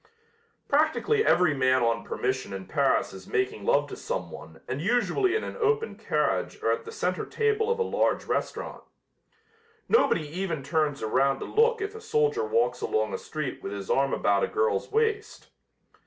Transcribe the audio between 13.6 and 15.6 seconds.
with his arm about a girl's waist.